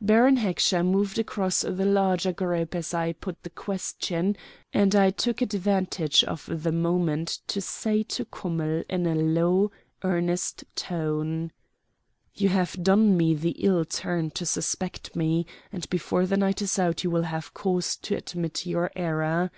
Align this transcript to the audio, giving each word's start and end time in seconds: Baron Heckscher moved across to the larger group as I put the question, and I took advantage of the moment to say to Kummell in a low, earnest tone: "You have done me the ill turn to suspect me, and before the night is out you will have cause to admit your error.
Baron 0.00 0.36
Heckscher 0.36 0.84
moved 0.86 1.18
across 1.18 1.62
to 1.62 1.72
the 1.72 1.84
larger 1.84 2.32
group 2.32 2.72
as 2.76 2.94
I 2.94 3.14
put 3.14 3.42
the 3.42 3.50
question, 3.50 4.36
and 4.72 4.94
I 4.94 5.10
took 5.10 5.42
advantage 5.42 6.22
of 6.22 6.48
the 6.62 6.70
moment 6.70 7.40
to 7.48 7.60
say 7.60 8.04
to 8.04 8.24
Kummell 8.26 8.84
in 8.88 9.06
a 9.08 9.16
low, 9.16 9.72
earnest 10.04 10.62
tone: 10.76 11.50
"You 12.32 12.48
have 12.50 12.80
done 12.80 13.16
me 13.16 13.34
the 13.34 13.56
ill 13.58 13.84
turn 13.84 14.30
to 14.38 14.46
suspect 14.46 15.16
me, 15.16 15.46
and 15.72 15.90
before 15.90 16.26
the 16.26 16.36
night 16.36 16.62
is 16.62 16.78
out 16.78 17.02
you 17.02 17.10
will 17.10 17.22
have 17.24 17.52
cause 17.52 17.96
to 18.02 18.14
admit 18.14 18.64
your 18.64 18.92
error. 18.94 19.50